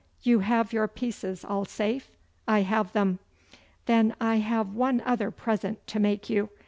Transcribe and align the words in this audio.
You 0.23 0.39
have 0.39 0.73
your 0.73 0.87
pieces 0.87 1.45
all 1.45 1.63
safe?' 1.63 2.09
'I 2.47 2.61
have 2.63 2.91
them.' 2.93 3.19
'Then 3.85 4.15
I 4.19 4.37
have 4.37 4.73
one 4.73 5.03
other 5.05 5.29
present 5.29 5.85
to 5.85 5.99
make 5.99 6.27
you. 6.27 6.49